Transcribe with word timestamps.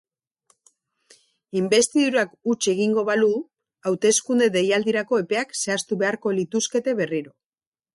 Inbestidurak 1.61 2.33
huts 2.53 2.57
egingo 2.73 3.05
balu, 3.11 3.29
hauteskunde 3.93 4.51
deialdirako 4.59 5.25
epeak 5.27 5.57
zehaztu 5.65 6.05
beharko 6.05 6.39
lituzkete 6.43 7.03
berriro. 7.05 7.37